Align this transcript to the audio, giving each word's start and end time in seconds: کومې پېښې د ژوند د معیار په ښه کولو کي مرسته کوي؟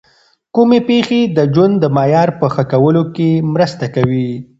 کومې 0.55 0.79
پېښې 0.87 1.21
د 1.35 1.37
ژوند 1.53 1.75
د 1.79 1.85
معیار 1.95 2.29
په 2.39 2.47
ښه 2.53 2.63
کولو 2.71 3.03
کي 3.15 3.29
مرسته 3.53 3.85
کوي؟ 3.95 4.29